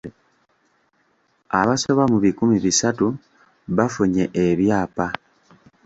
[1.59, 3.05] Abasoba mu bikumi bisatu
[3.77, 5.07] bafunye ebyapa.